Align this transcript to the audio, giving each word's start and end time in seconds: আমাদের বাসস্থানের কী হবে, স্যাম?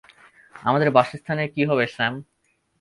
আমাদের 0.63 0.89
বাসস্থানের 0.91 1.47
কী 1.55 1.61
হবে, 1.65 1.85
স্যাম? 1.87 2.13